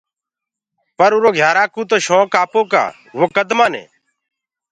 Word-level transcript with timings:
پر 0.97 1.11
اُرو 1.15 1.29
گھيارآ 1.37 1.63
ڪوُ 1.73 1.81
تو 1.89 1.97
شونڪ 2.05 2.31
آپوڪآ 2.43 2.83
وو 3.17 3.25
ڪد 3.35 3.49
مآني۔ 3.57 3.83